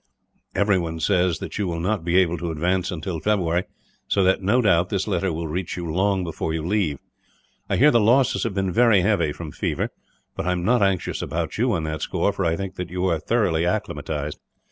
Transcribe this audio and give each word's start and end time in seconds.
"Everyone 0.55 0.99
says 0.99 1.37
that 1.37 1.59
you 1.59 1.67
will 1.67 1.79
not 1.79 2.03
be 2.03 2.17
able 2.17 2.35
to 2.39 2.49
advance 2.49 2.89
until 2.89 3.19
February; 3.19 3.65
so 4.07 4.23
that, 4.23 4.41
no 4.41 4.59
doubt, 4.59 4.89
this 4.89 5.07
letter 5.07 5.31
will 5.31 5.47
reach 5.47 5.77
you 5.77 5.85
long 5.85 6.23
before 6.23 6.55
you 6.55 6.65
leave. 6.65 6.97
I 7.69 7.77
hear 7.77 7.91
the 7.91 7.99
losses 7.99 8.41
have 8.43 8.55
been 8.55 8.71
very 8.73 9.01
heavy, 9.01 9.31
from 9.31 9.51
fever; 9.51 9.91
but 10.35 10.47
I 10.47 10.53
am 10.53 10.65
not 10.65 10.81
anxious 10.81 11.21
about 11.21 11.59
you 11.59 11.71
on 11.73 11.83
that 11.83 12.01
score, 12.01 12.33
for 12.33 12.45
I 12.45 12.55
think 12.55 12.77
that 12.77 12.89
you 12.89 13.05
are 13.05 13.19
thoroughly 13.19 13.63
acclimatised. 13.63 14.39